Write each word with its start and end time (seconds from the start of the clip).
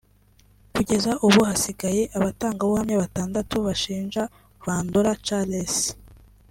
Kugeza 0.75 1.11
ubu 1.25 1.39
hasigaye 1.49 2.01
abatangabuhamya 2.17 2.95
batandatu 3.03 3.55
bashinja 3.65 4.21
Bandora 4.65 5.11
Charles 5.25 5.75